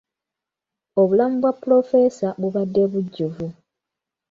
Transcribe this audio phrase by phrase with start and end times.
[1.01, 3.45] Obulamu bwa pulofeesa bubadde bujjuvu.